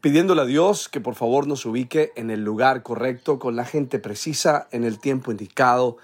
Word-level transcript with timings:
pidiéndole 0.00 0.42
a 0.42 0.46
Dios 0.46 0.88
que 0.88 1.00
por 1.00 1.14
favor 1.14 1.46
nos 1.46 1.66
ubique 1.66 2.12
en 2.16 2.30
el 2.30 2.44
lugar 2.44 2.82
correcto, 2.82 3.38
con 3.38 3.56
la 3.56 3.64
gente 3.64 3.98
precisa, 3.98 4.68
en 4.70 4.84
el 4.84 4.98
tiempo 4.98 5.30
indicado 5.30 5.96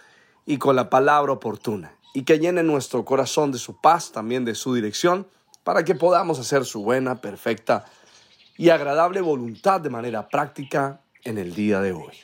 y 0.46 0.58
con 0.58 0.76
la 0.76 0.90
palabra 0.90 1.32
oportuna, 1.32 1.96
y 2.12 2.22
que 2.22 2.38
llene 2.38 2.62
nuestro 2.62 3.04
corazón 3.04 3.52
de 3.52 3.58
su 3.58 3.80
paz, 3.80 4.12
también 4.12 4.44
de 4.44 4.54
su 4.54 4.74
dirección, 4.74 5.26
para 5.62 5.84
que 5.84 5.94
podamos 5.94 6.38
hacer 6.38 6.64
su 6.64 6.82
buena, 6.82 7.20
perfecta 7.20 7.86
y 8.56 8.68
agradable 8.68 9.20
voluntad 9.20 9.80
de 9.80 9.90
manera 9.90 10.28
práctica 10.28 11.00
en 11.24 11.38
el 11.38 11.54
día 11.54 11.80
de 11.80 11.92
hoy. 11.92 12.14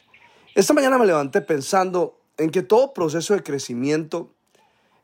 Esta 0.54 0.74
mañana 0.74 0.98
me 0.98 1.06
levanté 1.06 1.40
pensando 1.40 2.20
en 2.36 2.50
que 2.50 2.62
todo 2.62 2.92
proceso 2.92 3.34
de 3.34 3.42
crecimiento 3.42 4.34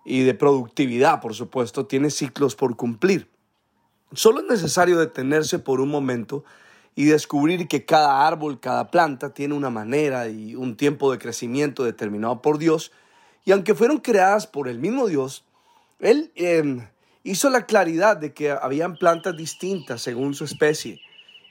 y 0.04 0.22
de 0.22 0.34
productividad, 0.34 1.20
por 1.20 1.34
supuesto, 1.34 1.86
tiene 1.86 2.10
ciclos 2.10 2.54
por 2.54 2.76
cumplir. 2.76 3.28
Solo 4.12 4.40
es 4.40 4.46
necesario 4.46 4.98
detenerse 4.98 5.58
por 5.58 5.80
un 5.80 5.88
momento 5.88 6.44
y 6.94 7.04
descubrir 7.04 7.68
que 7.68 7.84
cada 7.84 8.26
árbol, 8.26 8.60
cada 8.60 8.90
planta 8.90 9.34
tiene 9.34 9.54
una 9.54 9.68
manera 9.70 10.28
y 10.28 10.54
un 10.54 10.76
tiempo 10.76 11.12
de 11.12 11.18
crecimiento 11.18 11.84
determinado 11.84 12.40
por 12.40 12.58
Dios. 12.58 12.92
Y 13.44 13.52
aunque 13.52 13.74
fueron 13.74 13.98
creadas 13.98 14.46
por 14.46 14.68
el 14.68 14.78
mismo 14.78 15.06
Dios, 15.06 15.44
Él 15.98 16.32
em, 16.36 16.88
hizo 17.24 17.50
la 17.50 17.66
claridad 17.66 18.16
de 18.16 18.32
que 18.32 18.50
habían 18.50 18.96
plantas 18.96 19.36
distintas 19.36 20.00
según 20.02 20.34
su 20.34 20.44
especie 20.44 21.00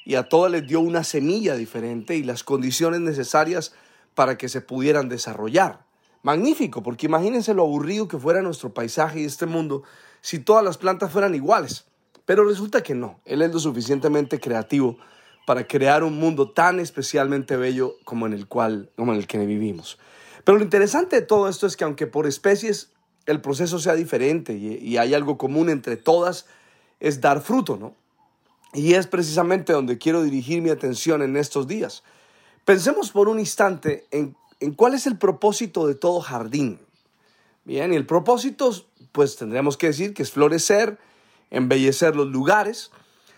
y 0.06 0.16
a 0.16 0.30
todas 0.30 0.52
les 0.52 0.66
dio 0.66 0.80
una 0.80 1.04
semilla 1.04 1.56
diferente 1.56 2.16
y 2.16 2.24
las 2.24 2.44
condiciones 2.44 3.02
necesarias 3.02 3.74
para 4.14 4.38
que 4.38 4.48
se 4.48 4.62
pudieran 4.62 5.10
desarrollar. 5.10 5.84
Magnífico, 6.24 6.82
porque 6.82 7.08
imagínense 7.08 7.54
lo 7.54 7.64
aburrido 7.64 8.08
que 8.08 8.18
fuera 8.18 8.42
nuestro 8.42 8.74
paisaje 8.74 9.20
y 9.20 9.26
este 9.26 9.46
mundo 9.46 9.84
si 10.22 10.40
todas 10.40 10.64
las 10.64 10.78
plantas 10.78 11.12
fueran 11.12 11.36
iguales. 11.36 11.86
Pero 12.26 12.44
resulta 12.44 12.82
que 12.82 12.96
no, 12.96 13.20
Él 13.26 13.42
es 13.42 13.54
lo 13.54 13.60
suficientemente 13.60 14.40
creativo 14.40 14.98
para 15.46 15.68
crear 15.68 16.04
un 16.04 16.18
mundo 16.18 16.52
tan 16.52 16.80
especialmente 16.80 17.56
bello 17.56 17.96
como 18.04 18.26
en 18.26 18.34
el 18.34 18.48
cual, 18.48 18.90
como 18.96 19.14
en 19.14 19.20
el 19.20 19.28
que 19.28 19.38
vivimos. 19.38 20.00
Pero 20.44 20.58
lo 20.58 20.64
interesante 20.64 21.18
de 21.18 21.22
todo 21.22 21.48
esto 21.48 21.68
es 21.68 21.78
que 21.78 21.84
aunque 21.84 22.08
por 22.08 22.26
especies 22.26 22.92
el 23.26 23.42
proceso 23.42 23.80
sea 23.80 23.96
diferente 23.96 24.54
y, 24.54 24.98
hay 24.98 25.14
algo 25.14 25.38
común 25.38 25.70
entre 25.70 25.98
todas, 25.98 26.46
es 27.00 27.22
dar 27.22 27.42
fruto, 27.42 27.78
¿no? 27.78 27.96
Y 28.74 28.94
es 28.94 29.08
precisamente 29.08 29.74
donde 29.74 29.98
quiero 29.98 30.22
dirigir 30.22 30.62
mi 30.62 30.70
atención 30.70 31.22
en 31.22 31.38
estos 31.38 31.68
días. 31.68 32.04
Pensemos 32.66 33.12
por 33.12 33.30
un 33.30 33.40
instante 33.40 34.06
en, 34.12 34.36
en 34.60 34.74
cuál 34.74 34.94
es 34.94 35.08
el 35.08 35.18
propósito 35.18 35.88
de 35.88 35.96
todo 35.96 36.20
jardín. 36.20 36.80
Bien, 37.64 37.94
y 37.94 37.96
el 37.96 38.06
propósito, 38.06 38.72
pues 39.12 39.38
tendríamos 39.38 39.78
que 39.78 39.88
decir 39.88 40.14
que 40.14 40.24
es 40.24 40.32
florecer, 40.32 41.00
embellecer 41.52 42.16
los 42.16 42.28
lugares. 42.28 42.92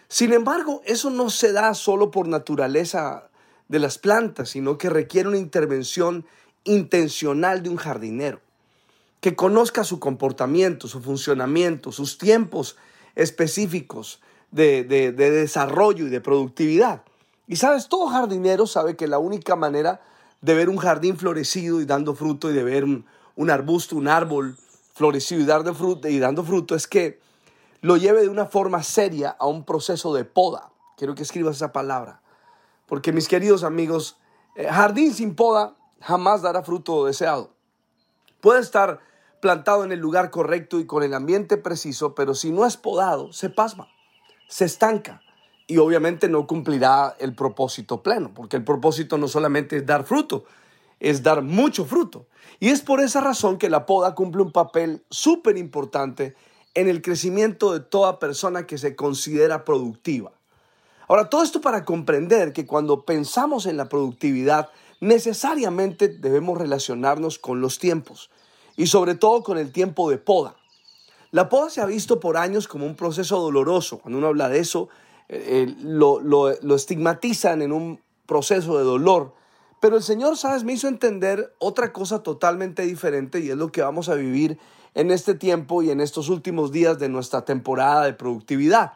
Sin 0.08 0.34
embargo, 0.34 0.82
eso 0.86 1.10
no 1.10 1.30
se 1.30 1.52
da 1.52 1.74
solo 1.74 2.12
por 2.12 2.28
naturaleza 2.28 3.30
de 3.68 3.80
las 3.80 3.98
plantas, 3.98 4.50
sino 4.50 4.78
que 4.78 4.90
requiere 4.90 5.30
una 5.30 5.38
intervención 5.38 6.26
intencional 6.64 7.64
de 7.64 7.70
un 7.70 7.78
jardinero, 7.78 8.40
que 9.22 9.36
conozca 9.36 9.84
su 9.84 10.00
comportamiento, 10.00 10.88
su 10.88 11.02
funcionamiento, 11.02 11.92
sus 11.92 12.18
tiempos 12.18 12.78
específicos 13.16 14.22
de, 14.52 14.84
desarrollo 14.84 16.08
y 16.08 16.10
de 16.10 16.22
productividad. 16.22 17.04
Y 17.48 17.56
sabes, 17.56 17.88
todo 17.88 18.08
jardinero 18.08 18.68
sabe 18.68 18.96
que 18.96 19.08
la 19.08 19.20
única 19.20 19.56
manera 19.56 20.02
de 20.42 20.54
ver 20.54 20.70
un 20.70 20.78
jardín 20.78 21.18
florecido 21.18 21.82
y 21.82 21.86
dando 21.86 22.14
fruto 22.16 22.52
y 22.52 22.54
de 22.54 22.64
ver 22.64 22.84
un, 22.84 23.06
un 23.36 23.50
arbusto, 23.50 23.96
un 23.96 24.08
árbol 24.08 24.58
florecido 24.94 25.42
y 25.42 26.20
dando 26.20 26.44
fruto 26.44 26.76
es 26.76 26.88
que 26.88 27.20
lo 27.82 27.98
lleve 27.98 28.22
de 28.22 28.30
una 28.30 28.46
forma 28.46 28.84
seria 28.84 29.30
a 29.40 29.48
un 29.48 29.64
proceso 29.64 30.14
de 30.14 30.26
poda. 30.26 30.72
Quiero 30.98 31.16
que 31.16 31.24
escribas 31.24 31.58
esa 31.58 31.72
palabra. 31.72 32.22
Porque 32.86 33.12
mis 33.12 33.28
queridos 33.28 33.64
amigos, 33.64 34.18
eh, 34.56 34.68
jardín 34.70 35.14
sin 35.14 35.36
poda 35.36 35.76
jamás 36.02 36.42
dará 36.42 36.64
fruto 36.64 37.06
deseado. 37.06 37.52
Puede 38.42 38.62
estar 38.62 39.00
plantado 39.42 39.84
en 39.84 39.92
el 39.92 40.00
lugar 40.00 40.32
correcto 40.32 40.80
y 40.80 40.86
con 40.86 41.04
el 41.04 41.14
ambiente 41.14 41.58
preciso, 41.58 42.16
pero 42.16 42.34
si 42.34 42.52
no 42.52 42.66
es 42.66 42.78
podado, 42.78 43.32
se 43.34 43.50
pasma, 43.50 43.88
se 44.48 44.66
estanca 44.66 45.22
y 45.68 45.78
obviamente 45.78 46.30
no 46.30 46.48
cumplirá 46.48 47.16
el 47.20 47.36
propósito 47.36 48.02
pleno, 48.02 48.34
porque 48.34 48.56
el 48.56 48.64
propósito 48.64 49.18
no 49.18 49.28
solamente 49.28 49.78
es 49.78 49.86
dar 49.86 50.06
fruto, 50.06 50.46
es 51.00 51.22
dar 51.22 51.42
mucho 51.42 51.86
fruto. 51.86 52.28
Y 52.60 52.70
es 52.70 52.82
por 52.82 53.02
esa 53.02 53.22
razón 53.22 53.58
que 53.58 53.70
la 53.70 53.86
poda 53.86 54.16
cumple 54.16 54.42
un 54.42 54.52
papel 54.52 55.04
súper 55.10 55.58
importante 55.58 56.36
en 56.78 56.88
el 56.88 57.02
crecimiento 57.02 57.74
de 57.74 57.80
toda 57.80 58.20
persona 58.20 58.68
que 58.68 58.78
se 58.78 58.96
considera 58.96 59.66
productiva. 59.66 60.32
Ahora, 61.08 61.28
todo 61.28 61.42
esto 61.42 61.60
para 61.60 61.84
comprender 61.86 62.54
que 62.54 62.68
cuando 62.68 63.04
pensamos 63.04 63.66
en 63.66 63.78
la 63.78 63.90
productividad, 63.90 64.70
necesariamente 65.02 66.08
debemos 66.08 66.56
relacionarnos 66.56 67.40
con 67.40 67.62
los 67.62 67.80
tiempos 67.80 68.30
y 68.76 68.86
sobre 68.86 69.16
todo 69.16 69.42
con 69.42 69.58
el 69.58 69.72
tiempo 69.72 70.12
de 70.12 70.20
poda. 70.20 70.56
La 71.32 71.50
poda 71.50 71.72
se 71.72 71.82
ha 71.82 71.86
visto 71.88 72.20
por 72.20 72.38
años 72.38 72.68
como 72.68 72.86
un 72.86 72.96
proceso 72.96 73.42
doloroso. 73.42 73.98
Cuando 73.98 74.20
uno 74.20 74.28
habla 74.28 74.48
de 74.48 74.60
eso, 74.60 74.88
eh, 75.30 75.66
eh, 75.68 75.76
lo, 75.82 76.22
lo 76.22 76.76
estigmatizan 76.76 77.64
en 77.64 77.72
un 77.72 78.02
proceso 78.28 78.78
de 78.78 78.84
dolor. 78.84 79.34
Pero 79.82 79.98
el 79.98 80.04
Señor, 80.04 80.38
¿sabes? 80.38 80.64
Me 80.64 80.74
hizo 80.74 80.88
entender 80.88 81.56
otra 81.58 81.92
cosa 81.92 82.22
totalmente 82.22 82.84
diferente 82.84 83.40
y 83.40 83.50
es 83.50 83.58
lo 83.58 83.72
que 83.72 83.82
vamos 83.82 84.10
a 84.10 84.14
vivir 84.14 84.60
en 84.98 85.12
este 85.12 85.36
tiempo 85.36 85.84
y 85.84 85.92
en 85.92 86.02
estos 86.02 86.28
últimos 86.28 86.72
días 86.72 86.98
de 86.98 87.08
nuestra 87.08 87.46
temporada 87.46 88.06
de 88.06 88.14
productividad. 88.14 88.94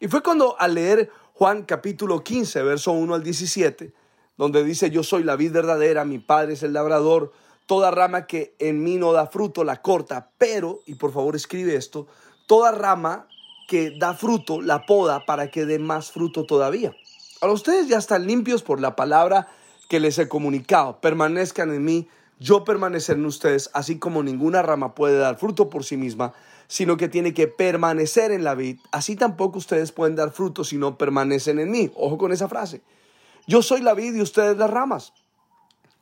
Y 0.00 0.08
fue 0.08 0.20
cuando 0.20 0.56
al 0.58 0.74
leer 0.74 1.08
Juan 1.34 1.62
capítulo 1.62 2.24
15, 2.24 2.64
verso 2.64 2.90
1 2.90 3.14
al 3.14 3.22
17, 3.22 3.92
donde 4.36 4.64
dice, 4.64 4.90
yo 4.90 5.04
soy 5.04 5.22
la 5.22 5.36
vid 5.36 5.52
verdadera, 5.52 6.04
mi 6.04 6.18
padre 6.18 6.54
es 6.54 6.64
el 6.64 6.72
labrador, 6.72 7.30
toda 7.66 7.92
rama 7.92 8.26
que 8.26 8.56
en 8.58 8.82
mí 8.82 8.96
no 8.96 9.12
da 9.12 9.28
fruto 9.28 9.62
la 9.62 9.82
corta, 9.82 10.32
pero, 10.36 10.80
y 10.84 10.96
por 10.96 11.12
favor 11.12 11.36
escribe 11.36 11.76
esto, 11.76 12.08
toda 12.48 12.72
rama 12.72 13.28
que 13.68 13.96
da 13.96 14.14
fruto 14.14 14.60
la 14.60 14.84
poda 14.84 15.26
para 15.26 15.52
que 15.52 15.64
dé 15.64 15.78
más 15.78 16.10
fruto 16.10 16.44
todavía. 16.44 16.92
Ahora 17.40 17.54
ustedes 17.54 17.86
ya 17.86 17.98
están 17.98 18.26
limpios 18.26 18.64
por 18.64 18.80
la 18.80 18.96
palabra 18.96 19.46
que 19.88 20.00
les 20.00 20.18
he 20.18 20.26
comunicado, 20.26 21.00
permanezcan 21.00 21.72
en 21.72 21.84
mí 21.84 22.08
yo 22.38 22.64
permanecer 22.64 23.16
en 23.16 23.26
ustedes, 23.26 23.70
así 23.72 23.98
como 23.98 24.22
ninguna 24.22 24.62
rama 24.62 24.94
puede 24.94 25.18
dar 25.18 25.38
fruto 25.38 25.70
por 25.70 25.84
sí 25.84 25.96
misma, 25.96 26.34
sino 26.68 26.96
que 26.96 27.08
tiene 27.08 27.32
que 27.32 27.46
permanecer 27.46 28.32
en 28.32 28.44
la 28.44 28.54
vid, 28.54 28.78
así 28.92 29.16
tampoco 29.16 29.58
ustedes 29.58 29.92
pueden 29.92 30.16
dar 30.16 30.32
fruto 30.32 30.64
si 30.64 30.76
no 30.76 30.98
permanecen 30.98 31.58
en 31.58 31.70
mí. 31.70 31.90
Ojo 31.94 32.18
con 32.18 32.32
esa 32.32 32.48
frase. 32.48 32.82
Yo 33.46 33.62
soy 33.62 33.80
la 33.80 33.94
vid 33.94 34.14
y 34.14 34.20
ustedes 34.20 34.56
las 34.56 34.70
ramas. 34.70 35.12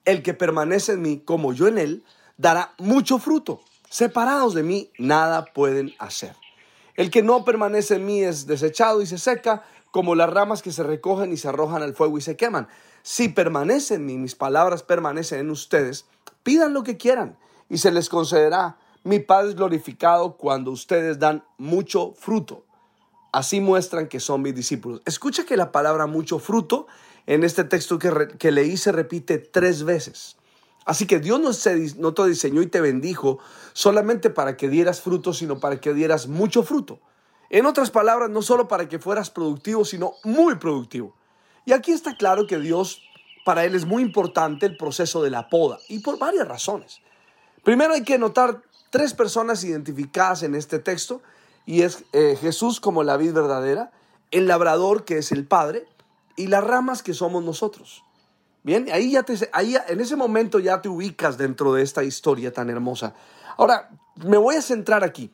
El 0.04 0.22
que 0.22 0.34
permanece 0.34 0.92
en 0.92 1.02
mí, 1.02 1.22
como 1.24 1.52
yo 1.52 1.68
en 1.68 1.78
él, 1.78 2.04
dará 2.36 2.74
mucho 2.78 3.18
fruto. 3.18 3.60
Separados 3.88 4.54
de 4.54 4.62
mí, 4.62 4.90
nada 4.98 5.44
pueden 5.44 5.94
hacer. 5.98 6.34
El 6.96 7.10
que 7.10 7.22
no 7.22 7.44
permanece 7.44 7.96
en 7.96 8.06
mí 8.06 8.22
es 8.22 8.46
desechado 8.46 9.02
y 9.02 9.06
se 9.06 9.18
seca, 9.18 9.64
como 9.94 10.16
las 10.16 10.28
ramas 10.28 10.60
que 10.60 10.72
se 10.72 10.82
recogen 10.82 11.32
y 11.32 11.36
se 11.36 11.46
arrojan 11.46 11.80
al 11.80 11.94
fuego 11.94 12.18
y 12.18 12.20
se 12.20 12.36
queman. 12.36 12.66
Si 13.04 13.28
permanecen 13.28 14.00
en 14.00 14.06
mí, 14.06 14.18
mis 14.18 14.34
palabras 14.34 14.82
permanecen 14.82 15.38
en 15.38 15.50
ustedes, 15.50 16.06
Pidan 16.42 16.74
lo 16.74 16.82
que 16.82 16.96
quieran 16.96 17.38
y 17.70 17.78
se 17.78 17.92
les 17.92 18.08
concederá. 18.08 18.76
Mi 19.04 19.20
Padre 19.20 19.50
es 19.50 19.54
glorificado 19.54 20.36
cuando 20.36 20.72
ustedes 20.72 21.20
dan 21.20 21.44
mucho 21.58 22.12
fruto. 22.18 22.64
Así 23.30 23.60
muestran 23.60 24.08
que 24.08 24.18
son 24.18 24.42
mis 24.42 24.56
discípulos. 24.56 25.00
Escucha 25.04 25.46
que 25.46 25.56
la 25.56 25.70
palabra 25.70 26.06
mucho 26.06 26.40
fruto 26.40 26.88
en 27.26 27.44
este 27.44 27.62
texto 27.62 28.00
que, 28.00 28.50
leí 28.50 28.76
se 28.76 28.90
repite 28.90 29.38
tres 29.38 29.84
veces. 29.84 30.38
Así 30.84 31.06
que 31.06 31.20
Dios 31.20 31.40
no 31.96 32.14
te 32.14 32.26
diseñó 32.26 32.62
y 32.62 32.66
te 32.66 32.80
bendijo 32.80 33.38
solamente 33.74 34.28
para 34.28 34.56
que 34.56 34.68
dieras 34.68 35.00
fruto, 35.00 35.32
sino 35.32 35.60
para 35.60 35.80
que 35.80 35.94
dieras 35.94 36.26
mucho 36.26 36.64
fruto. 36.64 36.98
En 37.54 37.66
otras 37.66 37.92
palabras, 37.92 38.30
no 38.30 38.42
solo 38.42 38.66
para 38.66 38.88
que 38.88 38.98
fueras 38.98 39.30
productivo, 39.30 39.84
sino 39.84 40.14
muy 40.24 40.56
productivo. 40.56 41.14
Y 41.64 41.70
aquí 41.70 41.92
está 41.92 42.16
claro 42.16 42.48
que 42.48 42.58
Dios 42.58 43.00
para 43.44 43.64
él 43.64 43.76
es 43.76 43.84
muy 43.84 44.02
importante 44.02 44.66
el 44.66 44.76
proceso 44.76 45.22
de 45.22 45.30
la 45.30 45.48
poda 45.48 45.78
y 45.88 46.00
por 46.00 46.18
varias 46.18 46.48
razones. 46.48 47.00
Primero 47.62 47.94
hay 47.94 48.02
que 48.02 48.18
notar 48.18 48.60
tres 48.90 49.14
personas 49.14 49.62
identificadas 49.62 50.42
en 50.42 50.56
este 50.56 50.80
texto 50.80 51.22
y 51.64 51.82
es 51.82 52.02
eh, 52.12 52.36
Jesús 52.40 52.80
como 52.80 53.04
la 53.04 53.16
vid 53.16 53.32
verdadera, 53.32 53.92
el 54.32 54.48
labrador 54.48 55.04
que 55.04 55.18
es 55.18 55.30
el 55.30 55.46
Padre 55.46 55.86
y 56.34 56.48
las 56.48 56.64
ramas 56.64 57.04
que 57.04 57.14
somos 57.14 57.44
nosotros. 57.44 58.02
Bien, 58.64 58.88
ahí 58.92 59.12
ya 59.12 59.22
te, 59.22 59.48
ahí 59.52 59.76
en 59.86 60.00
ese 60.00 60.16
momento 60.16 60.58
ya 60.58 60.82
te 60.82 60.88
ubicas 60.88 61.38
dentro 61.38 61.72
de 61.74 61.84
esta 61.84 62.02
historia 62.02 62.52
tan 62.52 62.68
hermosa. 62.68 63.14
Ahora, 63.56 63.90
me 64.16 64.38
voy 64.38 64.56
a 64.56 64.60
centrar 64.60 65.04
aquí, 65.04 65.30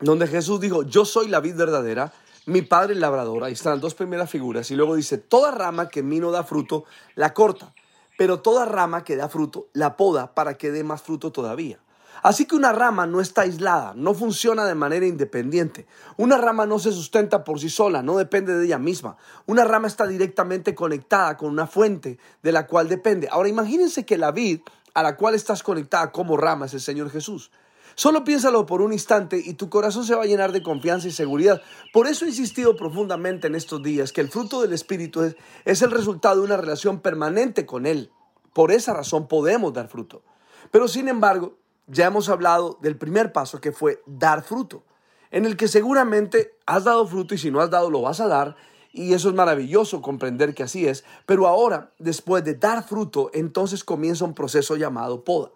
donde 0.00 0.26
Jesús 0.26 0.60
dijo, 0.60 0.82
yo 0.82 1.04
soy 1.04 1.28
la 1.28 1.40
vid 1.40 1.56
verdadera, 1.56 2.12
mi 2.46 2.62
padre 2.62 2.94
el 2.94 3.00
labrador, 3.00 3.44
ahí 3.44 3.54
están 3.54 3.74
las 3.74 3.80
dos 3.80 3.94
primeras 3.94 4.28
figuras, 4.30 4.70
y 4.70 4.76
luego 4.76 4.96
dice, 4.96 5.18
toda 5.18 5.50
rama 5.50 5.88
que 5.88 6.00
en 6.00 6.08
mí 6.08 6.20
no 6.20 6.30
da 6.30 6.44
fruto, 6.44 6.84
la 7.14 7.32
corta, 7.32 7.74
pero 8.18 8.40
toda 8.40 8.64
rama 8.64 9.04
que 9.04 9.16
da 9.16 9.28
fruto, 9.28 9.68
la 9.72 9.96
poda 9.96 10.34
para 10.34 10.58
que 10.58 10.70
dé 10.70 10.84
más 10.84 11.02
fruto 11.02 11.32
todavía. 11.32 11.78
Así 12.22 12.46
que 12.46 12.56
una 12.56 12.72
rama 12.72 13.06
no 13.06 13.20
está 13.20 13.42
aislada, 13.42 13.92
no 13.96 14.14
funciona 14.14 14.64
de 14.64 14.74
manera 14.74 15.04
independiente. 15.04 15.86
Una 16.16 16.38
rama 16.38 16.64
no 16.64 16.78
se 16.78 16.90
sustenta 16.90 17.44
por 17.44 17.60
sí 17.60 17.68
sola, 17.68 18.02
no 18.02 18.16
depende 18.16 18.56
de 18.56 18.64
ella 18.64 18.78
misma. 18.78 19.18
Una 19.44 19.64
rama 19.64 19.88
está 19.88 20.06
directamente 20.06 20.74
conectada 20.74 21.36
con 21.36 21.50
una 21.50 21.66
fuente 21.66 22.18
de 22.42 22.52
la 22.52 22.66
cual 22.66 22.88
depende. 22.88 23.28
Ahora 23.30 23.50
imagínense 23.50 24.06
que 24.06 24.16
la 24.16 24.30
vid 24.30 24.60
a 24.94 25.02
la 25.02 25.16
cual 25.16 25.34
estás 25.34 25.62
conectada 25.62 26.12
como 26.12 26.38
rama 26.38 26.64
es 26.64 26.72
el 26.72 26.80
Señor 26.80 27.10
Jesús. 27.10 27.50
Solo 27.94 28.24
piénsalo 28.24 28.66
por 28.66 28.82
un 28.82 28.92
instante 28.92 29.40
y 29.44 29.54
tu 29.54 29.68
corazón 29.68 30.04
se 30.04 30.14
va 30.14 30.22
a 30.22 30.26
llenar 30.26 30.52
de 30.52 30.62
confianza 30.62 31.08
y 31.08 31.12
seguridad. 31.12 31.62
Por 31.92 32.06
eso 32.06 32.24
he 32.24 32.28
insistido 32.28 32.76
profundamente 32.76 33.46
en 33.46 33.54
estos 33.54 33.82
días 33.82 34.12
que 34.12 34.20
el 34.20 34.28
fruto 34.28 34.62
del 34.62 34.72
Espíritu 34.72 35.22
es, 35.22 35.36
es, 35.64 35.82
el 35.82 35.90
resultado 35.90 36.36
de 36.36 36.46
una 36.46 36.56
relación 36.56 37.00
permanente 37.00 37.66
con 37.66 37.86
Él. 37.86 38.10
Por 38.52 38.72
esa 38.72 38.94
razón 38.94 39.28
podemos 39.28 39.72
dar 39.72 39.88
fruto. 39.88 40.22
Pero 40.70 40.88
sin 40.88 41.08
embargo, 41.08 41.56
ya 41.86 42.06
hemos 42.06 42.28
hablado 42.28 42.78
del 42.80 42.96
primer 42.96 43.32
paso 43.32 43.60
que 43.60 43.72
fue 43.72 44.02
dar 44.06 44.42
fruto, 44.42 44.84
en 45.30 45.44
el 45.44 45.56
que 45.56 45.68
seguramente 45.68 46.56
has 46.66 46.84
dado 46.84 47.06
fruto 47.06 47.34
y 47.34 47.38
si 47.38 47.50
no 47.50 47.60
has 47.60 47.70
dado 47.70 47.90
lo 47.90 48.02
vas 48.02 48.20
a 48.20 48.28
dar. 48.28 48.56
Y 48.92 49.12
eso 49.12 49.28
es 49.28 49.34
maravilloso 49.34 50.00
comprender 50.00 50.54
que 50.54 50.62
así 50.62 50.86
es. 50.86 51.04
Pero 51.26 51.48
ahora, 51.48 51.92
después 51.98 52.44
de 52.44 52.54
dar 52.54 52.86
fruto, 52.86 53.30
entonces 53.34 53.82
comienza 53.82 54.24
un 54.24 54.34
proceso 54.34 54.76
llamado 54.76 55.24
poda. 55.24 55.50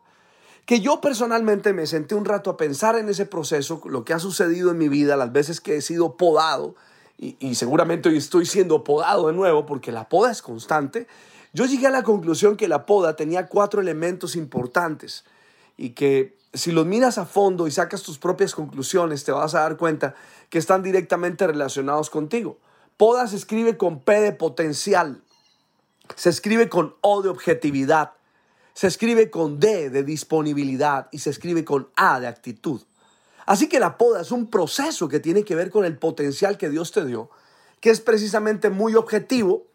Que 0.68 0.82
yo 0.82 1.00
personalmente 1.00 1.72
me 1.72 1.86
senté 1.86 2.14
un 2.14 2.26
rato 2.26 2.50
a 2.50 2.58
pensar 2.58 2.98
en 2.98 3.08
ese 3.08 3.24
proceso, 3.24 3.80
lo 3.86 4.04
que 4.04 4.12
ha 4.12 4.18
sucedido 4.18 4.70
en 4.70 4.76
mi 4.76 4.90
vida, 4.90 5.16
las 5.16 5.32
veces 5.32 5.62
que 5.62 5.76
he 5.76 5.80
sido 5.80 6.18
podado, 6.18 6.74
y, 7.16 7.54
seguramente 7.54 8.10
hoy 8.10 8.18
estoy 8.18 8.44
siendo 8.44 8.84
podado 8.84 9.28
de 9.28 9.32
nuevo 9.32 9.64
porque 9.64 9.92
la 9.92 10.10
poda 10.10 10.30
es 10.30 10.42
constante. 10.42 11.06
Yo 11.54 11.64
llegué 11.64 11.86
a 11.86 11.90
la 11.90 12.02
conclusión 12.02 12.58
que 12.58 12.68
la 12.68 12.84
poda 12.84 13.16
tenía 13.16 13.46
cuatro 13.46 13.80
elementos 13.80 14.36
importantes 14.36 15.24
y 15.78 15.94
que 15.94 16.36
si 16.52 16.70
los 16.70 16.84
miras 16.84 17.16
a 17.16 17.24
fondo 17.24 17.66
y 17.66 17.70
sacas 17.70 18.02
tus 18.02 18.18
propias 18.18 18.54
conclusiones, 18.54 19.24
te 19.24 19.32
vas 19.32 19.54
a 19.54 19.60
dar 19.60 19.78
cuenta 19.78 20.16
que 20.50 20.58
están 20.58 20.82
directamente 20.82 21.46
relacionados 21.46 22.10
contigo. 22.10 22.58
Poda 22.98 23.26
se 23.26 23.36
escribe 23.36 23.78
con 23.78 24.00
P 24.00 24.20
de 24.20 24.32
potencial, 24.32 25.22
se 26.14 26.28
escribe 26.28 26.68
con 26.68 26.94
O 27.00 27.22
de 27.22 27.30
objetividad, 27.30 28.17
se 28.78 28.86
escribe 28.86 29.28
con 29.28 29.58
D 29.58 29.90
de 29.90 30.04
disponibilidad 30.04 31.08
y 31.10 31.18
se 31.18 31.30
escribe 31.30 31.64
con 31.64 31.88
A 31.96 32.20
de 32.20 32.28
actitud. 32.28 32.80
Así 33.44 33.68
que 33.68 33.80
la 33.80 33.98
poda 33.98 34.20
es 34.20 34.30
un 34.30 34.48
proceso 34.48 35.08
que 35.08 35.18
tiene 35.18 35.42
que 35.42 35.56
ver 35.56 35.68
con 35.68 35.84
el 35.84 35.98
potencial 35.98 36.56
que 36.56 36.70
Dios 36.70 36.92
te 36.92 37.04
dio, 37.04 37.28
que 37.80 37.90
es 37.90 38.00
precisamente 38.00 38.70
muy 38.70 38.94
objetivo 38.94 39.66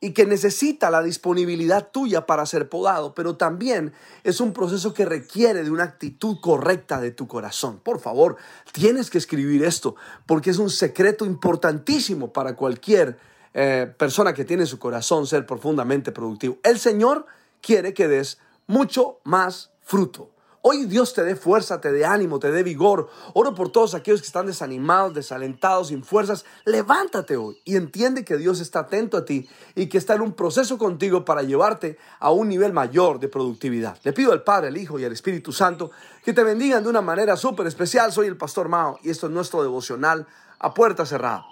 y 0.00 0.14
que 0.14 0.26
necesita 0.26 0.90
la 0.90 1.00
disponibilidad 1.00 1.92
tuya 1.92 2.26
para 2.26 2.44
ser 2.44 2.68
podado, 2.68 3.14
pero 3.14 3.36
también 3.36 3.92
es 4.24 4.40
un 4.40 4.52
proceso 4.52 4.94
que 4.94 5.04
requiere 5.04 5.62
de 5.62 5.70
una 5.70 5.84
actitud 5.84 6.38
correcta 6.40 7.00
de 7.00 7.12
tu 7.12 7.28
corazón. 7.28 7.78
Por 7.78 8.00
favor, 8.00 8.36
tienes 8.72 9.10
que 9.10 9.18
escribir 9.18 9.62
esto 9.62 9.94
porque 10.26 10.50
es 10.50 10.58
un 10.58 10.70
secreto 10.70 11.24
importantísimo 11.24 12.32
para 12.32 12.56
cualquier 12.56 13.16
eh, 13.54 13.94
persona 13.96 14.34
que 14.34 14.44
tiene 14.44 14.66
su 14.66 14.80
corazón 14.80 15.28
ser 15.28 15.46
profundamente 15.46 16.10
productivo. 16.10 16.58
El 16.64 16.80
Señor 16.80 17.26
quiere 17.60 17.94
que 17.94 18.08
des 18.08 18.38
mucho 18.66 19.20
más 19.24 19.70
fruto. 19.80 20.30
Hoy 20.62 20.84
Dios 20.84 21.14
te 21.14 21.24
dé 21.24 21.36
fuerza, 21.36 21.80
te 21.80 21.90
dé 21.90 22.04
ánimo, 22.04 22.38
te 22.38 22.52
dé 22.52 22.62
vigor. 22.62 23.08
Oro 23.32 23.54
por 23.54 23.72
todos 23.72 23.94
aquellos 23.94 24.20
que 24.20 24.26
están 24.26 24.44
desanimados, 24.44 25.14
desalentados, 25.14 25.88
sin 25.88 26.04
fuerzas. 26.04 26.44
Levántate 26.66 27.38
hoy 27.38 27.56
y 27.64 27.76
entiende 27.76 28.26
que 28.26 28.36
Dios 28.36 28.60
está 28.60 28.80
atento 28.80 29.16
a 29.16 29.24
ti 29.24 29.48
y 29.74 29.86
que 29.86 29.96
está 29.96 30.16
en 30.16 30.20
un 30.20 30.34
proceso 30.34 30.76
contigo 30.76 31.24
para 31.24 31.42
llevarte 31.42 31.96
a 32.18 32.30
un 32.30 32.50
nivel 32.50 32.74
mayor 32.74 33.18
de 33.20 33.28
productividad. 33.28 33.96
Le 34.02 34.12
pido 34.12 34.32
al 34.32 34.44
Padre, 34.44 34.68
al 34.68 34.76
Hijo 34.76 34.98
y 34.98 35.04
al 35.06 35.12
Espíritu 35.12 35.50
Santo 35.50 35.92
que 36.22 36.34
te 36.34 36.44
bendigan 36.44 36.82
de 36.82 36.90
una 36.90 37.00
manera 37.00 37.38
súper 37.38 37.66
especial. 37.66 38.12
Soy 38.12 38.26
el 38.26 38.36
Pastor 38.36 38.68
Mao 38.68 38.98
y 39.02 39.08
esto 39.08 39.28
es 39.28 39.32
nuestro 39.32 39.62
devocional 39.62 40.26
a 40.58 40.74
puerta 40.74 41.06
cerrada. 41.06 41.46